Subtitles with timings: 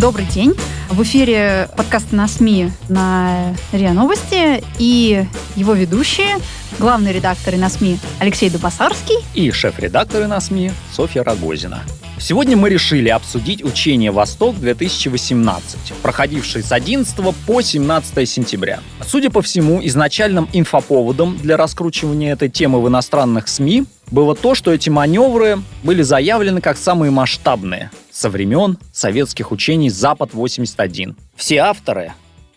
[0.00, 0.54] Добрый день.
[0.88, 5.26] В эфире подкаст на СМИ на РИА Новости и
[5.56, 6.38] его ведущие,
[6.78, 9.16] главный редактор на СМИ Алексей Дубасарский.
[9.34, 11.82] и шеф-редакторы на СМИ Софья Рогозина.
[12.18, 15.60] Сегодня мы решили обсудить учение «Восток-2018»,
[16.00, 17.14] проходившее с 11
[17.46, 18.80] по 17 сентября.
[19.06, 24.72] Судя по всему, изначальным инфоповодом для раскручивания этой темы в иностранных СМИ было то, что
[24.72, 31.14] эти маневры были заявлены как самые масштабные со времен советских учений «Запад-81».
[31.34, 32.12] Все авторы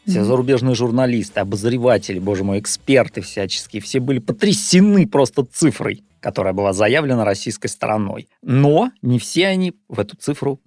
[0.05, 6.73] все зарубежные журналисты, обозреватели, боже мой, эксперты всяческие, все были потрясены просто цифрой, которая была
[6.73, 8.27] заявлена российской стороной.
[8.41, 10.59] Но не все они в эту цифру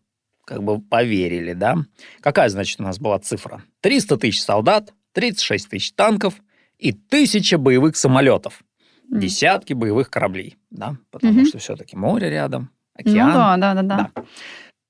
[0.46, 1.76] как бы поверили, да?
[2.20, 3.62] Какая, значит, у нас была цифра?
[3.82, 6.36] 300 тысяч солдат, 36 тысяч танков
[6.78, 8.62] и тысяча боевых самолетов,
[9.10, 10.96] десятки боевых кораблей, да?
[11.10, 11.46] Потому Мгм.
[11.46, 13.32] что все-таки море рядом, Ну океан.
[13.34, 14.10] да, да, да, да.
[14.14, 14.24] Да.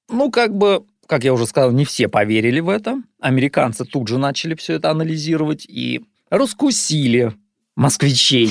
[0.08, 3.02] Ну, как бы, как я уже сказал, не все поверили в это.
[3.20, 7.34] Американцы тут же начали все это анализировать и раскусили
[7.74, 8.50] москвичей.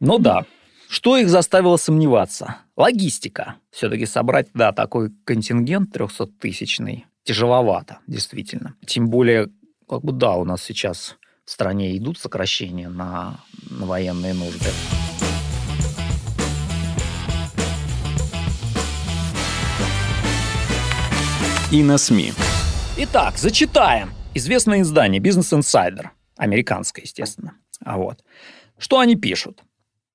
[0.00, 0.44] Ну да.
[0.88, 2.58] Что их заставило сомневаться?
[2.76, 3.56] Логистика.
[3.70, 8.74] Все-таки собрать, да, такой контингент 300-тысячный тяжеловато, действительно.
[8.86, 9.50] Тем более,
[9.88, 14.70] как бы, да, у нас сейчас в стране идут сокращения на, на военные нужды.
[21.74, 22.32] И на СМИ.
[22.98, 24.12] Итак, зачитаем.
[24.32, 26.10] Известное издание Business Insider.
[26.36, 27.54] Американское, естественно.
[27.84, 28.22] А вот.
[28.78, 29.64] Что они пишут?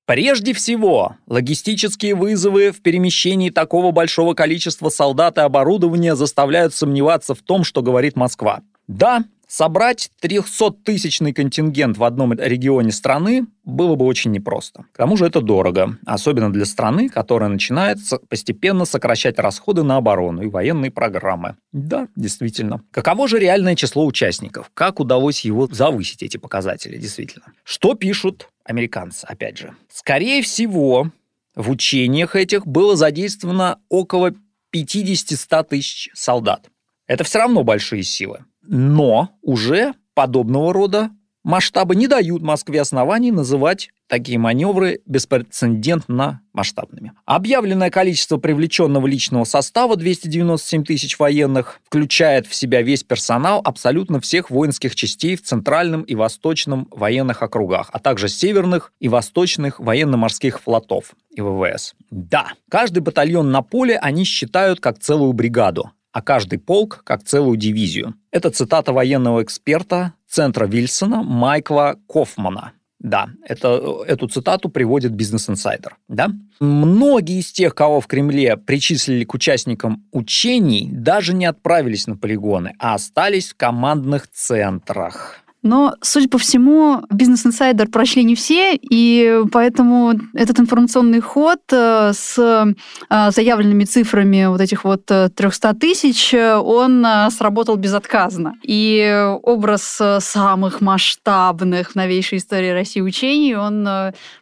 [0.06, 7.42] Прежде всего, логистические вызовы в перемещении такого большого количества солдат и оборудования заставляют сомневаться в
[7.42, 8.62] том, что говорит Москва.
[8.88, 14.84] Да, собрать 300-тысячный контингент в одном регионе страны было бы очень непросто.
[14.92, 20.42] К тому же это дорого, особенно для страны, которая начинает постепенно сокращать расходы на оборону
[20.42, 21.56] и военные программы.
[21.72, 22.82] Да, действительно.
[22.92, 24.70] Каково же реальное число участников?
[24.72, 27.46] Как удалось его завысить, эти показатели, действительно?
[27.64, 29.74] Что пишут американцы, опять же?
[29.92, 31.10] Скорее всего,
[31.56, 34.32] в учениях этих было задействовано около
[34.72, 36.68] 50-100 тысяч солдат.
[37.08, 38.44] Это все равно большие силы.
[38.62, 41.10] Но уже подобного рода
[41.42, 47.12] масштабы не дают Москве оснований называть такие маневры беспрецедентно масштабными.
[47.24, 54.50] Объявленное количество привлеченного личного состава 297 тысяч военных включает в себя весь персонал абсолютно всех
[54.50, 61.14] воинских частей в центральном и восточном военных округах, а также северных и восточных военно-морских флотов
[61.30, 61.94] и ВВС.
[62.10, 67.56] Да, каждый батальон на поле они считают как целую бригаду, а каждый полк как целую
[67.56, 68.14] дивизию.
[68.30, 72.72] Это цитата военного эксперта Центра Вильсона Майкла Кофмана.
[73.00, 75.92] Да, это, эту цитату приводит Business Insider.
[76.08, 76.28] Да?
[76.60, 82.74] Многие из тех, кого в Кремле причислили к участникам учений, даже не отправились на полигоны,
[82.78, 85.40] а остались в командных центрах.
[85.62, 92.12] Но, судя по всему, Business Insider прочли не все, и поэтому этот информационный ход э,
[92.14, 98.54] с э, заявленными цифрами вот этих вот э, 300 тысяч, э, он э, сработал безотказно.
[98.62, 103.86] И образ самых масштабных в новейшей истории России учений, он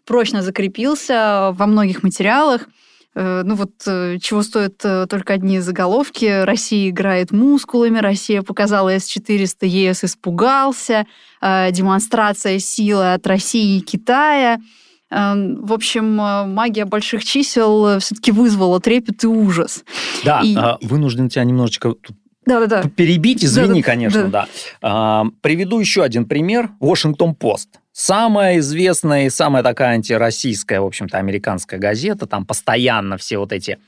[0.07, 2.69] прочно закрепился во многих материалах.
[3.15, 6.45] Э, Ну вот э, чего стоят э, только одни заголовки.
[6.45, 11.07] Россия играет мускулами, Россия показала С-400, ЕС испугался,
[11.43, 14.59] демонстрация силы от России и Китая.
[15.11, 19.85] Э, В общем, магия больших чисел все-таки вызвала трепет и ужас.
[20.25, 21.95] Да, И- а, вынужден тебя немножечко
[22.49, 22.89] Да-да-да.
[22.89, 24.49] перебить, извини, Да-да, конечно, да.
[24.83, 26.71] А, приведу еще один пример.
[26.81, 27.81] Вашингтон-Пост.
[27.93, 32.27] Самая известная и самая такая антироссийская, в общем-то, американская газета.
[32.27, 33.79] Там постоянно все вот эти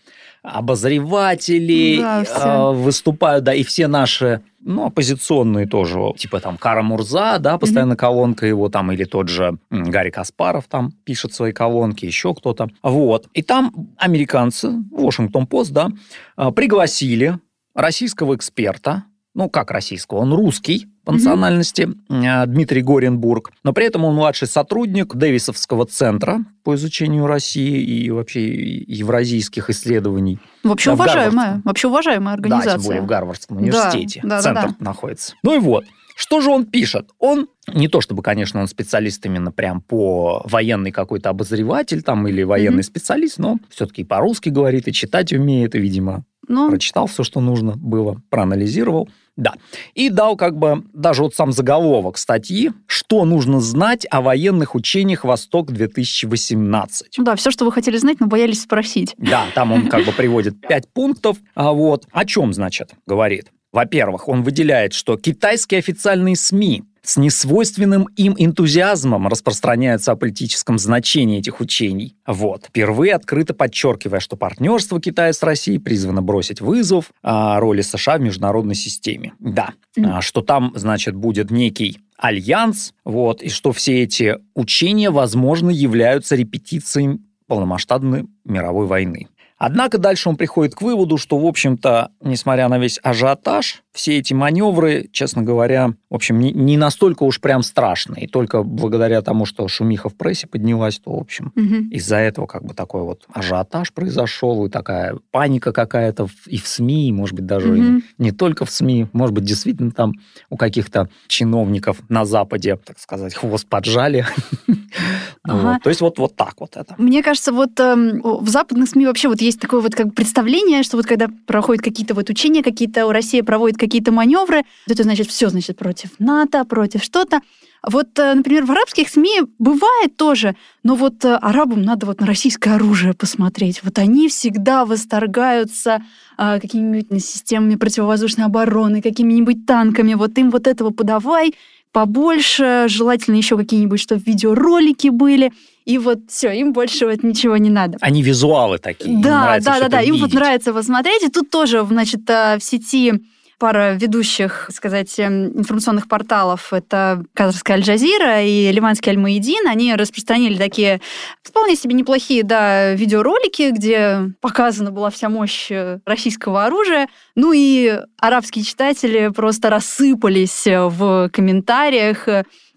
[0.42, 2.34] обозреватели Да, все.
[2.34, 7.94] э, выступают, да, и все наши, ну, оппозиционные тоже, типа там Кара Мурза, да, постоянно
[7.96, 12.68] колонка его там, или тот же Гарри Каспаров там пишет свои колонки, еще кто-то.
[12.82, 13.28] Вот.
[13.34, 15.88] И там американцы, Вашингтон-Пост, да,
[16.36, 17.38] э, пригласили
[17.80, 19.04] российского эксперта,
[19.34, 24.14] ну, как российского, он русский по по национальности, э, Дмитрий Горенбург, но при этом он
[24.14, 28.46] младший сотрудник Дэвисовского центра по изучению России и вообще
[28.84, 30.38] евразийских исследований.
[30.62, 32.72] Вообще Да, уважаемая, вообще уважаемая организация.
[32.72, 34.20] Да, тем более в Гарвардском университете.
[34.22, 34.74] да, да, Центр да.
[34.84, 35.34] находится.
[35.42, 35.84] Ну и вот.
[36.16, 37.08] Что же он пишет?
[37.18, 42.42] Он не то чтобы, конечно, он специалист именно прям по военный какой-то обозреватель там или
[42.42, 42.82] военный Мгм.
[42.82, 47.40] специалист, но все-таки и по-русски говорит, и читать умеет, и, видимо, Ну, прочитал все, что
[47.40, 49.08] нужно было, проанализировал.
[49.36, 49.54] Да.
[49.94, 55.24] И дал как бы даже вот сам заголовок статьи «Что нужно знать о военных учениях
[55.24, 56.88] Восток-2018».
[57.18, 59.14] ну да, все, что вы хотели знать, но боялись спросить.
[59.16, 61.38] Да, там он как бы приводит пять пунктов.
[61.54, 63.52] А вот о чем, значит, говорит?
[63.72, 71.38] Во-первых, он выделяет, что китайские официальные СМИ с несвойственным им энтузиазмом распространяются о политическом значении
[71.38, 72.16] этих учений.
[72.26, 72.66] Вот.
[72.66, 78.20] Впервые открыто подчеркивая, что партнерство Китая с Россией призвано бросить вызов а, роли США в
[78.20, 79.32] международной системе.
[79.38, 79.70] Да.
[80.02, 86.36] А, что там, значит, будет некий альянс, вот, и что все эти учения, возможно, являются
[86.36, 89.28] репетицией полномасштабной мировой войны.
[89.62, 94.32] Однако дальше он приходит к выводу, что, в общем-то, несмотря на весь ажиотаж, все эти
[94.32, 98.24] маневры, честно говоря, в общем, не, не настолько уж прям страшные.
[98.24, 101.90] И только благодаря тому, что шумиха в прессе поднялась, то, в общем, Мгм.
[101.90, 107.08] из-за этого как бы такой вот ажиотаж произошел, и такая паника какая-то и в СМИ,
[107.08, 108.02] и, может быть, даже и Мгм.
[108.16, 110.14] не только в СМИ, может быть, действительно там
[110.48, 114.24] у каких-то чиновников на Западе, так сказать, хвост поджали.
[115.50, 115.72] Ага.
[115.72, 115.82] Вот.
[115.82, 116.94] То есть вот, вот так вот это.
[116.98, 120.96] Мне кажется, вот эм, в западных СМИ вообще вот есть такое вот как представление, что
[120.96, 125.48] вот когда проходят какие-то вот учения, какие-то Россия проводит какие-то маневры, то это значит все,
[125.48, 127.40] значит, против НАТО, против что-то.
[127.86, 132.26] Вот, э, например, в арабских СМИ бывает тоже, но вот э, арабам надо вот на
[132.26, 133.82] российское оружие посмотреть.
[133.82, 136.02] Вот они всегда восторгаются
[136.36, 140.14] а, какими-нибудь системами противовоздушной обороны, какими-нибудь танками.
[140.14, 141.54] Вот им вот этого подавай
[141.92, 145.52] побольше, желательно еще какие-нибудь, чтобы видеоролики были.
[145.84, 147.98] И вот все, им больше вот ничего не надо.
[148.00, 149.18] Они визуалы такие.
[149.18, 150.00] Да, да, да, да.
[150.02, 151.22] Им вот нравится вот смотреть.
[151.22, 153.12] И тут тоже, значит, э, в сети
[153.60, 156.72] пара ведущих, сказать, эм, информационных порталов.
[156.72, 159.68] Это казахская Аль-Джазира и ливанский Аль-Маидин.
[159.68, 161.00] Они распространили такие
[161.42, 167.08] вполне себе неплохие, да, видеоролики, где показана была вся мощь э, российского оружия.
[167.36, 172.26] Ну и арабские читатели просто рассыпались э, в комментариях.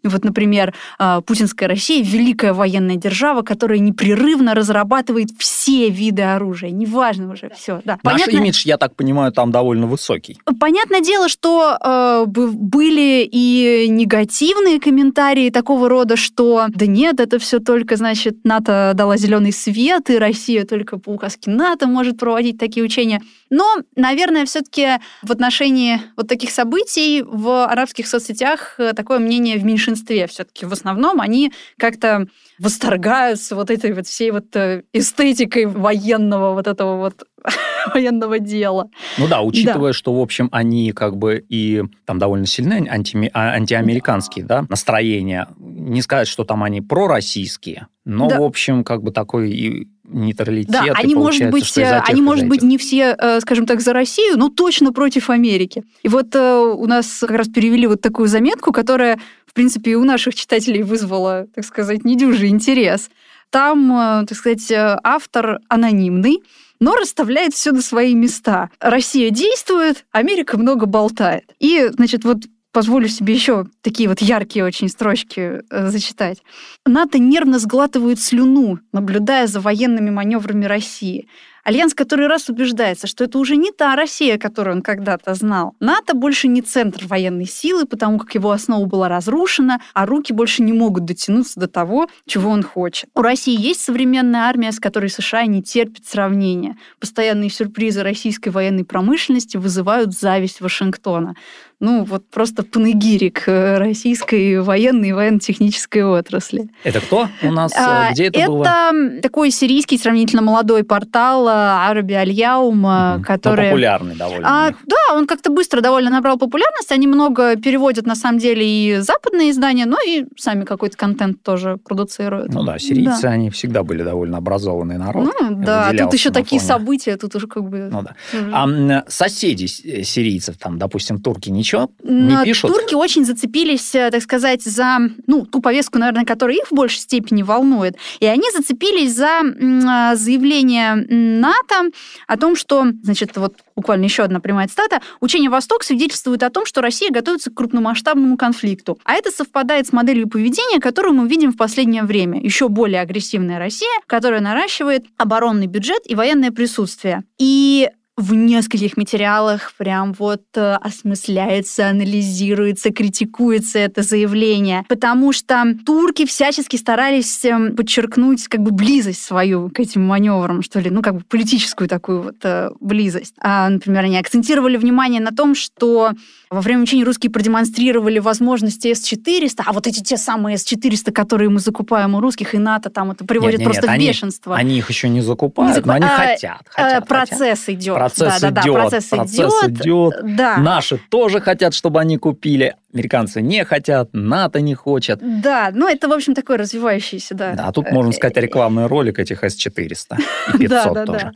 [0.03, 6.71] Вот, например, а, путинская Россия– великая военная держава, которая непрерывно разрабатывает все виды оружия.
[6.71, 7.81] Неважно уже, все.
[7.85, 7.97] Да.
[8.03, 10.37] Наш Понятно- имидж, я так понимаю, там довольно высокий.
[10.59, 17.59] Понятное дело, что э, были и негативные комментарии такого рода, что да нет, это все
[17.59, 22.83] только, значит, НАТО дала зеленый свет, и Россия только по указке НАТО может проводить такие
[22.83, 23.21] учения.
[23.49, 29.63] Но, наверное, все-таки в отношении вот таких событий в арабских соцсетях э, такое мнение в
[29.63, 29.92] меньшинстве.
[29.95, 32.27] Все-таки в основном они как-то
[32.59, 37.23] восторгаются вот этой вот всей вот э, эстетикой военного вот этого вот
[37.93, 38.89] военного дела.
[39.17, 43.53] Ну да, учитывая, что, в общем, они как бы и там довольно сильные антими- а-
[43.53, 45.47] антиамериканские да, настроения.
[45.57, 48.39] Не сказать, что там они пророссийские, но, Да.
[48.39, 50.71] в общем, как бы такой и нейтралитет.
[50.71, 54.37] Да, они, может быть, э, они, может быть, не все, э, скажем так, за Россию,
[54.37, 55.83] но точно против Америки.
[56.03, 59.95] И вот э, у нас как раз перевели вот такую заметку, которая, в принципе, и
[59.95, 63.09] у наших читателей вызвала, так сказать, недюжий интерес.
[63.49, 64.71] Там, так сказать,
[65.03, 66.41] автор анонимный,
[66.79, 68.71] но расставляет все на свои места.
[68.79, 71.53] Россия действует, Америка много болтает.
[71.59, 72.39] И, значит, вот
[72.73, 76.43] позволю себе еще такие вот яркие очень строчки э, зачитать.
[76.85, 81.29] НАТО нервно сглатывает слюну, наблюдая за военными маневрами России.
[81.63, 85.75] Альянс который раз убеждается, что это уже не та Россия, которую он когда-то знал.
[85.79, 90.61] НАТО больше не центр военной силы, потому как его основа была разрушена, а руки больше
[90.61, 93.09] не могут дотянуться до того, чего он хочет.
[93.15, 96.77] У России есть современная армия, с которой США не терпит сравнения.
[96.99, 101.35] Постоянные сюрпризы российской военной промышленности вызывают зависть Вашингтона.
[101.79, 106.69] Ну, вот просто панегирик э, российской военной и военно-технической отрасли.
[106.85, 107.73] Это кто у нас?
[107.75, 108.63] А, Где это, было?
[108.63, 113.17] Это такой сирийский сравнительно молодой портал э, Араби Аль-Яум, э, Мгм.
[113.19, 113.69] Но который...
[113.69, 114.67] популярный довольно.
[114.67, 116.91] А, да, он как-то быстро довольно набрал популярность.
[116.91, 121.77] Они много переводят, на самом деле, и западные издания, но и сами какой-то контент тоже
[121.77, 122.53] продуцируют.
[122.53, 125.25] Ну да, сирийцы, они всегда были довольно образованный народ.
[125.25, 126.67] Ну, да, тут выделялся еще такие фоне.
[126.67, 127.89] события, тут уже как бы...
[127.91, 128.15] Ну да.
[128.51, 132.71] А соседи э, сирийцев, там, допустим, турки, ничего Но не пишут?
[132.71, 136.99] Турки очень зацепились, э, так сказать, за ну, ту повестку, наверное, которая их в большей
[136.99, 137.95] степени волнует.
[138.19, 139.41] И они зацепились за
[139.85, 141.05] а, заявление
[141.43, 141.91] НАТО
[142.27, 146.65] о том, что, значит, вот буквально еще одна прямая цитата, учение «Восток» свидетельствует о том,
[146.65, 148.97] что Россия готовится к крупномасштабному конфликту.
[149.03, 152.41] А это совпадает с моделью поведения, которую мы видим в последнее время.
[152.41, 157.23] Еще более агрессивная Россия, которая наращивает оборонный бюджет и военное присутствие.
[157.37, 166.25] И в нескольких материалах прям вот э, осмысляется, анализируется, критикуется это заявление, потому что турки
[166.25, 171.15] всячески старались э, подчеркнуть как бы близость свою к этим маневрам, что ли, ну как
[171.15, 173.33] бы политическую такую вот э, близость.
[173.39, 176.11] А, например, они акцентировали внимание на том, что
[176.53, 181.59] во время учений русские продемонстрировали возможности С-400, а вот эти те самые С-400, которые мы
[181.59, 184.55] закупаем у русских, и НАТО там это приводит Нет, нет, просто нет, в они- бешенство.
[184.55, 186.61] Они их еще не закупают, Не закуп- но они а, хотят.
[186.61, 187.07] Э, хотят, хотят.
[187.07, 187.95] процесс идет.
[187.95, 189.69] Процесс да, да, идет, да, процесс, процесс идет.
[189.81, 190.13] идет.
[190.35, 190.57] Да.
[190.57, 192.75] Наши тоже хотят, чтобы они купили.
[192.93, 195.19] Американцы не хотят, НАТО не хочет.
[195.41, 197.53] Да, ну это, в общем, такой развивающийся, да.
[197.55, 200.17] Да, тут можно сказать рекламный ролик этих С-400
[200.55, 201.19] и 500 да, да, тоже.
[201.19, 201.31] да.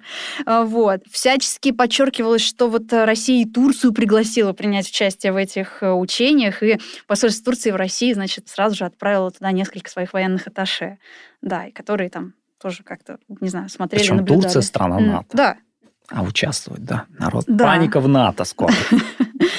[0.45, 1.01] А, Вот.
[1.11, 6.61] Всячески подчеркивалось, что вот э, Россия и Турцию пригласила принять участие в этих э, учениях,
[6.61, 10.99] и посольство Турции в России, значит, сразу же отправило туда несколько своих военных атташе,
[11.41, 14.41] да, и которые там тоже как-то, не знаю, смотрели, Причем наблюдали.
[14.43, 15.27] Турция страна НАТО.
[15.33, 15.57] Да,
[16.09, 17.45] А участвует, да, народ.
[17.47, 17.65] Да.
[17.65, 18.73] Паника в НАТО скоро.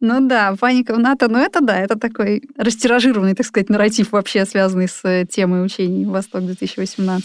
[0.00, 4.46] ну да, паника в НАТО, но это да, это такой растиражированный, так сказать, нарратив вообще,
[4.46, 7.22] связанный с э, темой учений «Восток-2018».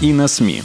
[0.00, 0.62] И на СМИ.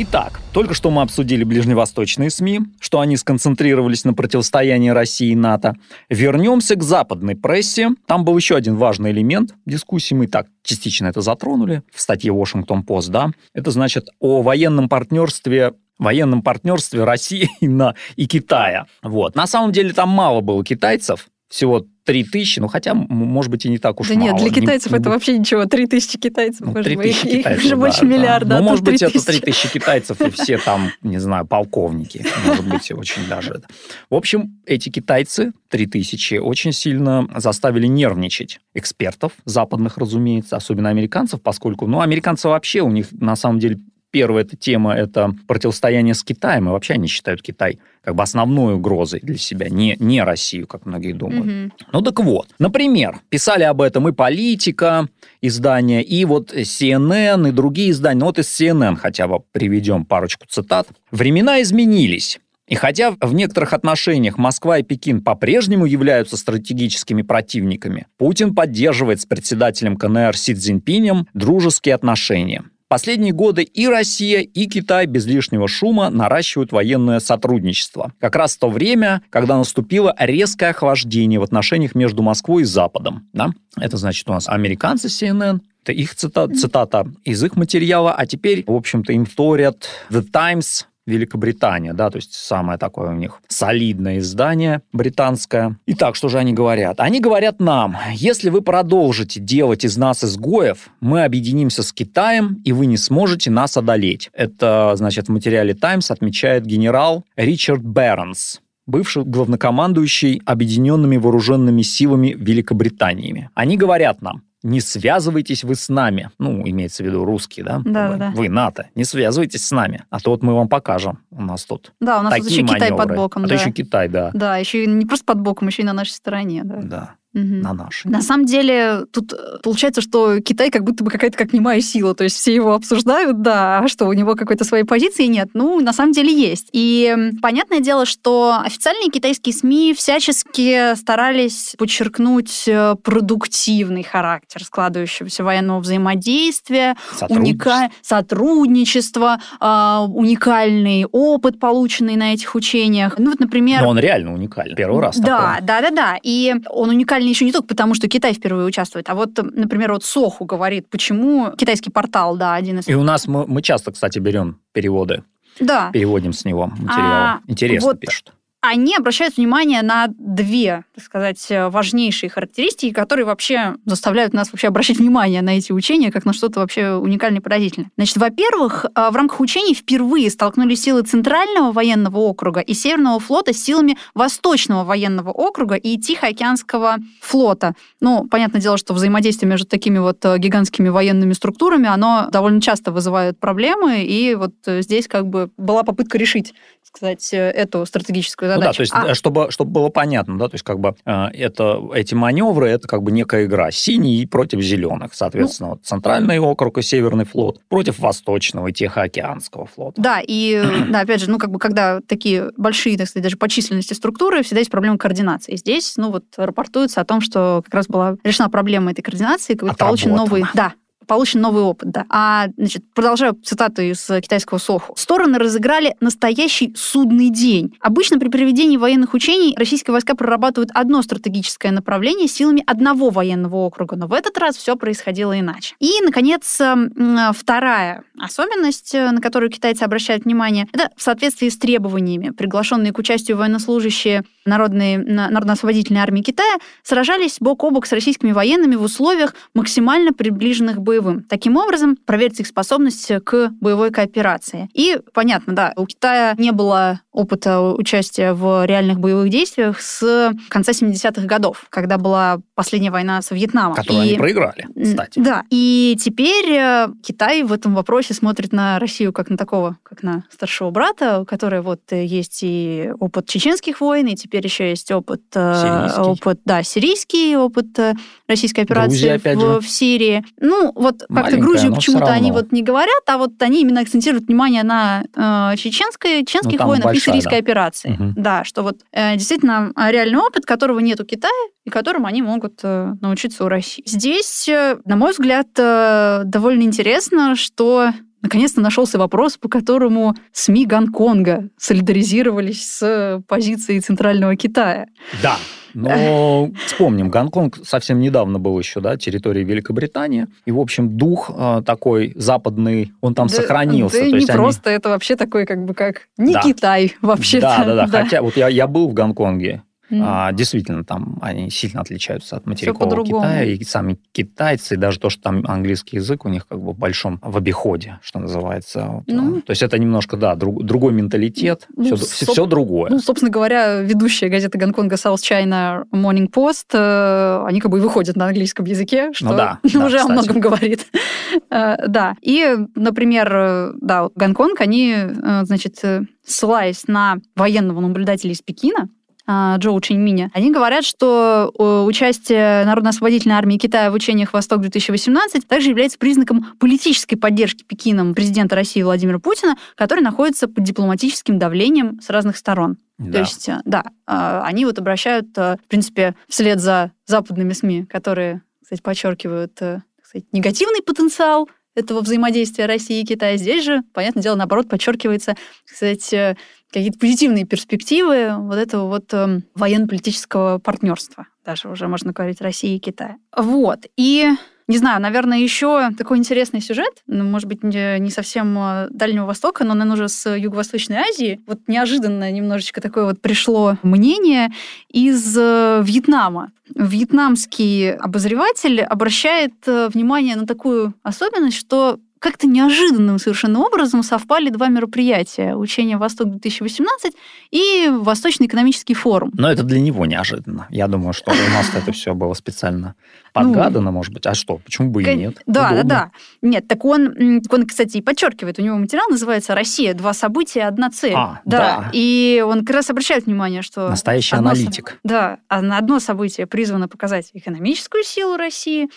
[0.00, 5.74] Итак, только что мы обсудили ближневосточные СМИ, что они сконцентрировались на противостоянии России и НАТО.
[6.08, 7.88] Вернемся к западной прессе.
[8.06, 10.14] Там был еще один важный элемент дискуссии.
[10.14, 13.32] Мы так частично это затронули в статье Washington Post, да.
[13.54, 18.86] Это значит о военном партнерстве военном партнерстве России и, на, и Китая.
[19.02, 19.34] Вот.
[19.34, 23.68] На самом деле там мало было китайцев, всего 3 тысячи, ну хотя, может быть, и
[23.68, 24.24] не так уж Да мало.
[24.28, 25.66] нет, для китайцев не это вообще ничего.
[25.66, 28.06] Три тысячи китайцев, ну, боже 3 мой, тысячи их- их китайцев, уже да, больше да.
[28.06, 28.54] миллиарда.
[28.54, 29.40] Ну, а может тут быть, это 3000.
[29.42, 32.24] 3 тысячи китайцев, и все там, не знаю, полковники.
[32.46, 33.64] Может быть, очень даже это.
[34.08, 41.42] В общем, эти китайцы, 3 тысячи, очень сильно заставили нервничать экспертов, западных, разумеется, особенно американцев,
[41.42, 46.24] поскольку, ну, американцы вообще, у них на самом деле Первая эта тема– это противостояние с
[46.24, 50.66] Китаем, и вообще они считают Китай как бы основной угрозой для себя, не, не Россию,
[50.66, 51.44] как многие думают.
[51.44, 51.72] Мгм.
[51.92, 55.08] Ну так вот, например, писали об этом и политика,
[55.42, 58.20] издания, и вот CNN, и другие издания.
[58.20, 60.88] Ну вот из CNN хотя бы приведем парочку цитат.
[61.10, 62.40] «Времена изменились».
[62.66, 69.26] И хотя в некоторых отношениях Москва и Пекин по-прежнему являются стратегическими противниками, Путин поддерживает с
[69.26, 72.64] председателем КНР Си Цзиньпинем дружеские отношения.
[72.88, 78.14] Последние годы и Россия, и Китай без лишнего шума наращивают военное сотрудничество.
[78.18, 83.28] Как раз в то время, когда наступило резкое охлаждение в отношениях между Москвой и Западом.
[83.34, 83.50] Да?
[83.78, 88.64] Это значит у нас американцы CNN, это их цитата, цитата из их материала, а теперь,
[88.66, 94.18] в общем-то, им вторят The Times, Великобритания, да, то есть самое такое у них солидное
[94.18, 95.78] издание британское.
[95.86, 97.00] Итак, что же они говорят?
[97.00, 102.72] Они говорят нам, если вы продолжите делать из нас изгоев, мы объединимся с Китаем, и
[102.72, 104.28] вы не сможете нас одолеть.
[104.34, 113.50] Это, значит, в материале Times отмечает генерал Ричард Бернс, бывший главнокомандующий объединенными вооруженными силами Великобританиями.
[113.54, 116.30] Они говорят нам, не связывайтесь вы с нами.
[116.38, 117.80] Ну, имеется в виду русские, да?
[117.84, 118.88] Да, вы, да, вы НАТО.
[118.94, 120.04] Не связывайтесь с нами.
[120.10, 121.20] А то вот мы вам покажем.
[121.30, 123.16] У нас тут Да, у нас тут еще Китай под маневры.
[123.16, 123.44] боком.
[123.44, 123.56] А да.
[123.56, 124.30] то еще Китай, да.
[124.34, 126.62] Да, еще не просто под боком, еще и на нашей стороне.
[126.64, 126.80] Да.
[126.82, 127.60] Да, Мгм.
[127.60, 128.10] на нашей.
[128.10, 132.14] На самом деле, тут э, получается, что Китай как будто бы какая-то как немая сила.
[132.14, 135.50] То есть все его обсуждают, да, а что, у него какой-то своей позиции нет?
[135.54, 136.68] Ну, на самом деле есть.
[136.72, 145.80] И понятное дело, что официальные китайские СМИ всячески старались подчеркнуть э, продуктивный характер складывающегося военного
[145.80, 147.70] взаимодействия, Сотрудничество.
[147.70, 153.14] уника- сотрудничество, а, уникальный опыт, полученный на этих учениях.
[153.18, 153.82] Ну вот, например...
[153.82, 154.74] Но он реально уникальный.
[154.74, 155.66] Первый раз Да, такое.
[155.66, 156.18] да, да, да.
[156.22, 160.04] И он уникальный еще не только потому, что Китай впервые участвует, а вот, например, вот
[160.04, 162.88] Соху говорит, почему китайский портал, да, один из...
[162.88, 165.22] И у нас мы, мы часто, кстати, берем переводы,
[165.60, 167.14] Да, переводим с него материалы.
[167.14, 168.32] А, Интересно вот пишут.
[168.60, 174.66] Они обращают внимание на две, так сказать, э, важнейшие характеристики, которые вообще заставляют нас вообще
[174.66, 177.90] обращать внимание на эти учения, как на что-то вообще уникальное и поразительное.
[177.96, 183.52] Значит, во-первых, э, в рамках учений впервые столкнулись силы Центрального военного округа и Северного флота
[183.52, 187.74] с силами Восточного военного округа и Тихоокеанского флота.
[188.00, 192.90] Ну, понятное дело, что взаимодействие между такими вот э, гигантскими военными структурами, оно довольно часто
[192.90, 196.54] вызывает проблемы, и вот здесь как бы была попытка решить
[196.88, 198.70] сказать, эту стратегическую Ну задачу.
[198.70, 201.26] да, то есть, А- э, чтобы, чтобы было понятно, да, то есть, как бы э,
[201.32, 203.70] это, эти маневры, это как бы некая игра.
[203.70, 210.00] Синий против зеленых, соответственно, вот центральный округ и северный флот против восточного и Тихоокеанского флота.
[210.00, 213.48] Да, и да, опять же, ну, как бы, когда такие большие, так сказать, даже по
[213.48, 215.56] численности структуры, всегда есть проблема координации.
[215.56, 219.68] Здесь, ну, вот, рапортуется о том, что как раз была решена проблема этой координации, как
[219.68, 220.44] бы получен новый...
[220.54, 220.74] Да,
[221.08, 222.04] получен новый опыт, да.
[222.08, 224.94] А, значит, продолжаю цитату из китайского Соху.
[224.96, 227.76] Стороны разыграли настоящий судный день.
[227.80, 233.96] Обычно при проведении военных учений российские войска прорабатывают одно стратегическое направление силами одного военного округа,
[233.96, 235.74] но в этот раз все происходило иначе.
[235.80, 236.92] И, наконец, м,
[237.34, 242.30] вторая особенность, э, на которую китайцы обращают внимание, это в соответствии с требованиями.
[242.30, 248.32] Приглашенные к участию военнослужащие Народной, на- Народно-освободительной армии Китая сражались бок о бок с российскими
[248.32, 251.22] военными в условиях, максимально приближенных к боевым.
[251.24, 254.68] Таким образом, проверить их способность к боевой кооперации.
[254.74, 260.72] И, понятно, да, у Китая не было опыта участия в реальных боевых действиях с конца
[260.72, 263.74] 70-х годов, когда была последняя война с Вьетнамом.
[263.74, 265.18] Которую И- они проиграли, кстати.
[265.18, 270.02] Да, и теперь э, Китай в этом вопросе смотрит на Россию как на такого, как
[270.02, 274.90] на старшего брата, у которой вот есть и опыт чеченских войн, и теперь еще есть
[274.92, 276.00] опыт, э, Сирийский.
[276.02, 277.94] опыт, да, сирийский опыт э,
[278.28, 280.24] российской операции Грузия, в, в Сирии.
[280.40, 284.62] Ну, вот как-то Грузию почему-то они вот не говорят, а вот они именно акцентируют внимание
[284.62, 287.38] на э, чеченской, чеченских Ну, войнах и сирийской да.
[287.38, 287.90] операции.
[287.90, 288.14] Мгм.
[288.16, 291.30] Да, что вот э, действительно э, реальный опыт, которого нет у Китая,
[291.64, 293.82] и которым они могут э, научиться у России.
[293.86, 297.92] Здесь, э, на мой взгляд, э, довольно интересно, что
[298.22, 304.86] наконец-то нашелся вопрос, по которому СМИ Гонконга солидаризировались с позицией Центрального Китая.
[305.22, 305.36] Да.
[305.82, 310.26] Но вспомним, Гонконг совсем недавно был еще, да, территорией Великобритании.
[310.44, 313.98] И, в общем, дух э, такой западный, он там Да- сохранился.
[313.98, 316.42] Да, То не есть они- просто, это вообще такой, как бы, как не Да.
[316.42, 317.46] Китай вообще-то.
[317.58, 318.02] Да, да, да.
[318.02, 320.02] Хотя вот я, я был в Гонконге, М.
[320.04, 323.04] а, действительно, там они сильно отличаются от материкового.
[323.04, 323.44] Китая.
[323.44, 326.78] И сами китайцы, и даже то, что там английский язык у них как бы в
[326.78, 328.86] большом в обиходе, что называется.
[328.86, 329.38] Вот, Ну.
[329.38, 332.90] а, то есть это немножко, да, друг- другой менталитет, Ну, все, соб- другое.
[332.90, 337.80] Ну, собственно говоря, ведущая газета Гонконга South China Morning Post, э, они как бы и
[337.80, 340.12] выходят на английском языке, что Ну да, да, уже о кстати.
[340.12, 340.86] многом говорит.
[341.50, 342.14] Э, Да.
[342.22, 348.88] И, например, да, Гонконг, они, э, значит, э, ссылаясь на военного наблюдателя из Пекина,
[349.28, 355.98] Джоу Чиньминя, они говорят, что э, участие Народно-освободительной армии Китая в учениях «Восток-2018» также является
[355.98, 362.36] признаком политической поддержки Пекином президента России Владимира Путина, который находится под дипломатическим давлением с разных
[362.36, 362.78] сторон.
[362.96, 363.12] Да.
[363.12, 367.84] То есть, э, да, э, они вот обращают, э, в принципе, вслед за западными СМИ,
[367.84, 373.36] которые, кстати, подчеркивают э, так сказать, негативный потенциал этого взаимодействия России и Китая.
[373.36, 376.36] Здесь же, понятное дело, наоборот, подчеркивается, кстати, э,
[376.72, 381.26] какие-то позитивные перспективы вот этого вот эм, военно-политического партнерства.
[381.44, 383.16] Даже уже можно говорить России и Китая.
[383.34, 383.86] Вот.
[383.96, 384.30] И
[384.68, 389.64] не знаю, наверное, еще такой интересный сюжет, ну, может быть, не совсем э, Дальнего Востока,
[389.64, 391.40] но, наверное, уже с Юго-Восточной Азии.
[391.46, 394.50] Вот неожиданно немножечко такое вот пришло мнение
[394.90, 396.52] из э, Вьетнама.
[396.74, 404.68] Вьетнамский обозреватель обращает э, внимание на такую особенность, что как-то неожиданным совершенно образом совпали два
[404.68, 405.54] мероприятия.
[405.54, 407.12] Учение «Восток-2018»
[407.50, 409.30] и Восточный экономический форум.
[409.34, 410.66] Но это для него неожиданно.
[410.70, 412.94] Я думаю, что у нас это все было специально
[413.32, 414.26] подгадано, может быть.
[414.26, 415.42] А что, почему бы и нет?
[415.46, 416.10] Да, да, да.
[416.42, 419.94] Нет, так он, он, кстати, и подчеркивает, у него материал называется «Россия.
[419.94, 421.14] Два события, одна цель».
[421.14, 421.90] А, да.
[421.92, 423.88] И он как раз обращает внимание, что...
[423.88, 424.98] Настоящий аналитик.
[425.04, 428.88] Да, одно событие призвано показать экономическую силу России,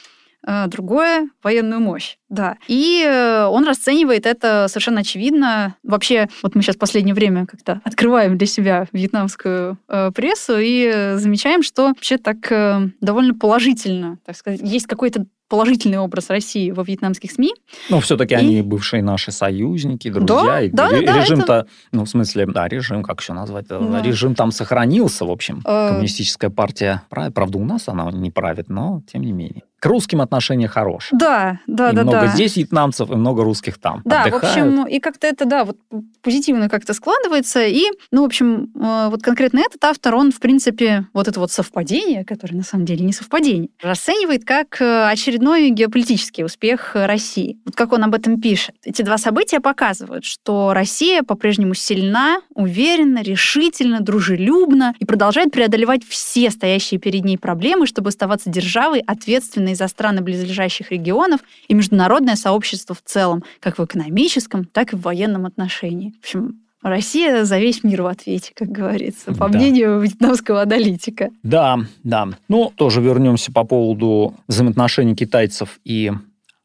[0.43, 2.17] а другое— военную мощь.
[2.31, 2.55] Да.
[2.67, 5.75] И э, он расценивает это совершенно очевидно.
[5.83, 10.89] Вообще, вот мы сейчас в последнее время как-то открываем для себя вьетнамскую э, прессу и
[10.91, 16.71] э, замечаем, что вообще так э, довольно положительно, так сказать, есть какой-то положительный образ России
[16.71, 17.53] во вьетнамских СМИ.
[17.89, 20.43] Ну, все-таки И- они бывшие наши союзники, друзья.
[20.45, 23.67] Да, и да, ре- да, режим-то, ну, в смысле, да, режим, как еще назвать?
[23.67, 24.01] Да.
[24.01, 25.61] Режим там сохранился, в общем.
[25.65, 27.33] Э, Коммунистическая партия правит.
[27.33, 29.63] Правда, у нас она не правит, но тем не менее.
[29.79, 31.17] К русским отношения хорошие.
[31.19, 32.20] Да, да, и да, много да.
[32.27, 34.01] Здесь вьетнамцев, и много русских там.
[34.05, 34.43] Да, в Отдыхают.
[34.43, 35.77] общем, и как-то это, да, вот
[36.21, 37.65] позитивно как-то складывается.
[37.65, 41.51] И, ну, в общем, э, вот конкретно этот автор, он, в принципе, вот это вот
[41.51, 47.59] совпадение, которое на самом деле не совпадение, расценивает как э, очередной геополитический успех России.
[47.65, 48.75] Вот как он об этом пишет.
[48.83, 56.49] Эти два события показывают, что Россия по-прежнему сильна, уверена, решительно, дружелюбна и продолжает преодолевать все
[56.49, 61.75] стоящие перед ней проблемы, чтобы оставаться державой, ответственной за страны близлежащих регионов и
[62.11, 66.11] международное сообщество в целом, как в экономическом, так и в военном отношении.
[66.11, 69.57] В общем, Россия за весь мир в ответе, как говорится, по Да.
[69.57, 71.29] мнению вьетнамского аналитика.
[71.43, 72.29] Да, да.
[72.49, 76.11] Ну, тоже вернемся по поводу взаимоотношений китайцев и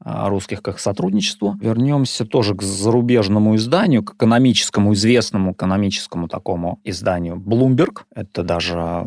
[0.07, 1.57] русских к их сотрудничеству.
[1.61, 8.03] Вернемся тоже к зарубежному изданию, к экономическому, известному экономическому такому изданию Bloomberg.
[8.15, 9.05] Это даже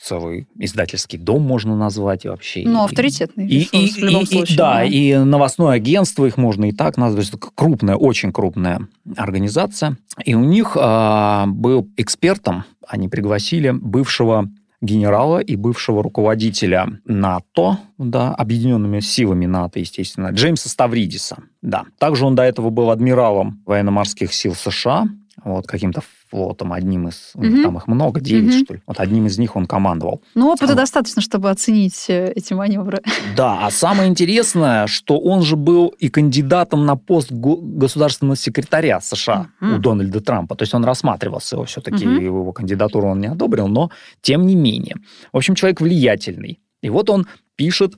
[0.00, 2.62] целый издательский дом можно назвать и вообще.
[2.66, 4.58] Ну, авторитетный и, и- в любом и- и- случае.
[4.58, 7.28] да, и новостное агентство их можно и так назвать.
[7.28, 9.96] Это крупная, очень крупная организация.
[10.24, 14.50] И у них а, был экспертом, они пригласили бывшего
[14.82, 21.84] генерала и бывшего руководителя НАТО, да, объединенными силами НАТО, естественно, Джеймса Ставридиса, да.
[21.98, 25.08] Также он до этого был адмиралом военно-морских сил США,
[25.44, 27.62] вот каким-то флотом, одним из, у них Мгм.
[27.62, 28.64] там их много, девять, Мгм.
[28.64, 28.80] что ли.
[28.86, 30.22] Вот одним из них он командовал.
[30.34, 30.76] Ну, опыта Вот.
[30.76, 33.00] достаточно, чтобы оценить э, эти маневры.
[33.36, 39.00] Да, а самое интересное, что он же был и кандидатом на пост го- государственного секретаря
[39.00, 39.74] США Мгм.
[39.74, 40.54] у Дональда Трампа.
[40.56, 42.24] То есть он рассматривался его все-таки, Мгм.
[42.24, 43.90] его кандидатуру он не одобрил, но
[44.22, 44.96] тем не менее.
[45.32, 46.58] В общем, человек влиятельный.
[46.82, 47.92] И вот он пишет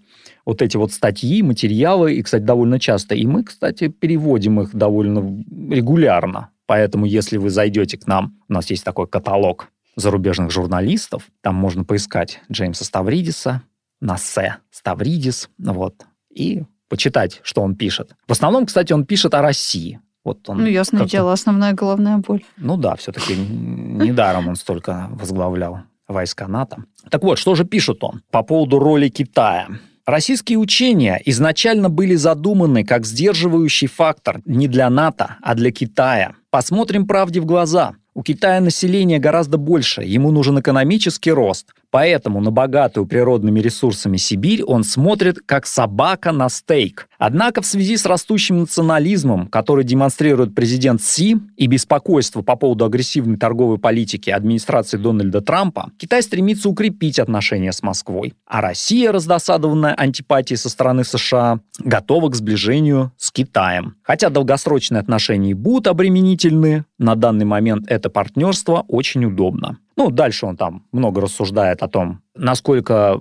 [0.45, 3.15] вот эти вот статьи, материалы, и, кстати, довольно часто.
[3.15, 6.51] И мы, кстати, переводим их довольно регулярно.
[6.67, 11.85] Поэтому, если вы зайдете к нам, у нас есть такой каталог зарубежных журналистов, там можно
[11.85, 13.63] поискать Джеймса Ставридиса,
[14.01, 18.15] Насе Ставридис, вот, и почитать, что он пишет.
[18.27, 20.01] В основном, кстати, он пишет о России.
[20.25, 22.43] Вот он Ну, ясное дело, основная головная боль.
[22.57, 26.85] ну да, все-таки недаром он столько возглавлял войска НАТО.
[27.11, 29.69] Так вот, что же пишет он по поводу роли Китая?
[30.07, 36.35] Российские учения изначально были задуманы как сдерживающий фактор не для НАТО, а для Китая.
[36.51, 37.95] Посмотрим правде в глаза.
[38.13, 41.75] У Китая население гораздо больше, ему нужен экономический рост.
[41.95, 47.09] Поэтому на богатую природными ресурсами Сибирь он смотрит как собака на стейк.
[47.19, 53.37] Однако в связи с растущим национализмом, который демонстрирует президент Си, и беспокойство по поводу агрессивной
[53.37, 58.35] торговой политики администрации Дональда Трампа, Китай стремится укрепить отношения с Москвой.
[58.45, 63.95] А Россия, раздосадованная антипатией со стороны США, готова к сближению с Китаем.
[64.03, 69.79] Хотя долгосрочные отношения и будут обременительны, на данный момент это партнерство очень удобно.
[69.97, 73.21] Ну, дальше он там много рассуждает о том, насколько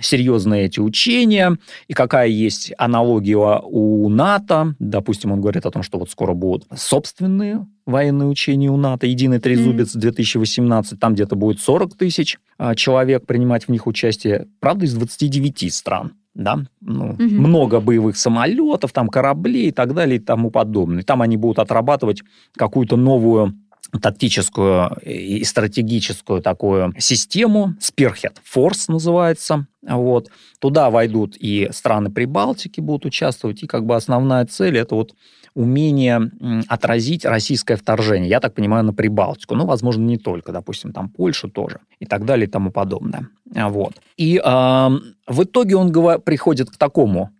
[0.00, 1.56] серьезны эти учения
[1.88, 4.74] и какая есть аналогия у НАТО.
[4.78, 9.06] Допустим, он говорит о том, что вот скоро будут собственные военные учения у НАТО.
[9.06, 14.46] Единый трезубец 2018, там где-то будет 40 тысяч а, человек принимать в них участие.
[14.60, 16.12] Правда, из 29 стран.
[16.34, 17.38] Да, ну, Мгм.
[17.38, 21.02] много боевых самолетов, там кораблей и так далее и тому подобное.
[21.02, 22.22] Там они будут отрабатывать
[22.54, 23.54] какую-то новую
[24.02, 29.66] тактическую и стратегическую такую систему, Spearhead Force называется.
[29.82, 30.30] Вот.
[30.58, 35.14] Туда войдут и страны Прибалтики будут участвовать, и как бы основная цель это вот
[35.54, 36.30] умение
[36.68, 38.28] отразить российское вторжение.
[38.28, 39.54] Я так понимаю, на Прибалтику.
[39.54, 43.28] Ну, возможно, не только, допустим, там Польшу тоже и так далее и тому подобное.
[43.46, 43.94] Вот.
[44.18, 47.30] И ам, в итоге он приходит к такому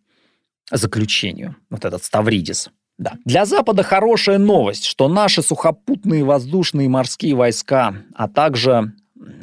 [0.73, 2.71] заключению, вот этот Ставридис.
[2.99, 3.15] Да.
[3.25, 8.93] Для Запада хорошая новость, что наши сухопутные, воздушные морские войска, а также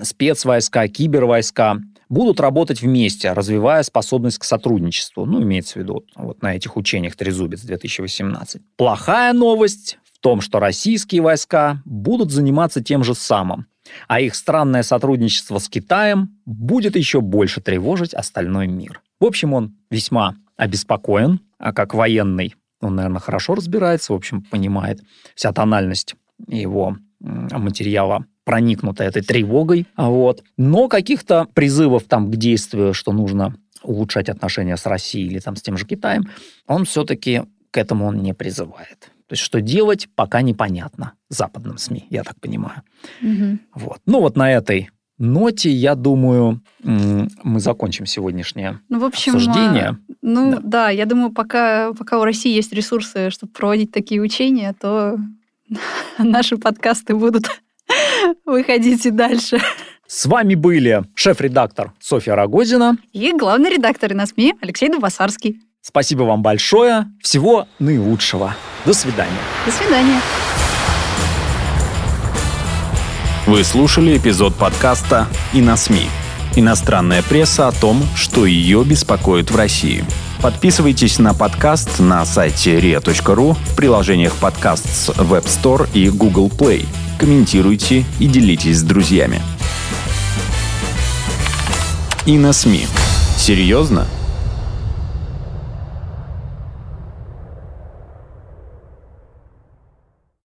[0.02, 5.26] спецвойска, кибервойска будут работать вместе, развивая способность к сотрудничеству.
[5.26, 8.62] Ну, имеется в виду вот на этих учениях Трезубец 2018.
[8.76, 13.68] Плохая новость в том, что российские войска будут заниматься тем же самым,
[14.08, 19.02] а их странное сотрудничество с Китаем будет еще больше тревожить остальной мир.
[19.20, 25.02] В общем, он весьма обеспокоен, а как военный он, наверное, хорошо разбирается, в общем, понимает
[25.36, 26.16] вся тональность
[26.48, 30.44] его материала проникнута этой тревогой, а вот.
[30.58, 35.62] Но каких-то призывов там к действию, что нужно улучшать отношения с Россией или там с
[35.62, 36.30] тем же Китаем,
[36.68, 39.12] он все-таки к этому он не призывает.
[39.28, 42.84] То есть что делать, пока непонятно западным СМИ, я так понимаю.
[43.22, 43.62] Мгм.
[43.74, 44.00] Вот.
[44.06, 44.90] Ну вот на этой
[45.24, 49.90] ноте, я думаю, мы закончим сегодняшнее Ну, в общем, обсуждение.
[49.90, 50.60] а, ну Да.
[50.64, 50.90] да.
[50.90, 55.18] я думаю, пока, пока у России есть ресурсы, чтобы проводить такие учения, то
[56.18, 57.46] наши подкасты будут
[58.46, 59.60] выходить и дальше.
[60.08, 62.98] С вами были шеф-редактор Софья Рогозина.
[63.14, 65.62] И главный редактор на СМИ Алексей Дубасарский.
[65.82, 67.08] Спасибо вам большое.
[67.22, 68.56] Всего наилучшего.
[68.86, 69.32] До свидания.
[69.66, 70.53] До свидания.
[73.46, 76.08] Вы слушали эпизод подкаста «И на СМИ».
[76.56, 80.06] Иностранная пресса о том, что ее беспокоит в России.
[80.42, 86.86] Подписывайтесь на подкаст на сайте ria.ru в приложениях подкаст с Web Store и Google Play.
[87.20, 89.42] Комментируйте и делитесь с друзьями.
[92.26, 92.88] И на СМИ.
[93.36, 94.08] Серьезно?